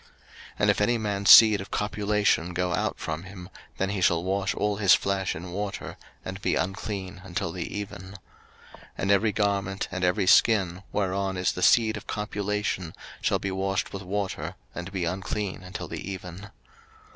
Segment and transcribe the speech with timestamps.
[0.01, 0.09] 03:015:016
[0.57, 4.55] And if any man's seed of copulation go out from him, then he shall wash
[4.55, 8.03] all his flesh in water, and be unclean until the even.
[8.03, 8.15] 03:015:017
[8.97, 13.93] And every garment, and every skin, whereon is the seed of copulation, shall be washed
[13.93, 16.49] with water, and be unclean until the even.